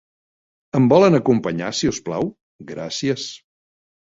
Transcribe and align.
Em 0.79 0.87
volen 0.93 1.17
acompanyar, 1.17 1.67
si 1.81 1.91
us 1.93 2.01
plau? 2.09 2.27
Gràcies. 2.73 3.29